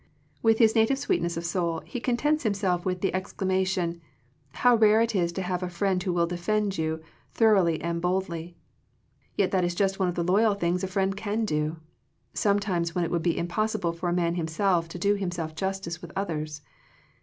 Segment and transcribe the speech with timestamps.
[0.41, 4.01] With his native sweetness of soul, he contents himself with the exclamation,"
[4.63, 7.01] How rare it is to have a friend who will defend you
[7.35, 8.61] thoroughly and boldly I"
[9.37, 11.77] Yet that is just one of the loyal things a friend can do,
[12.33, 16.11] sometimes when it would be impossible for a man himself to do himself justice with
[16.15, 16.63] others.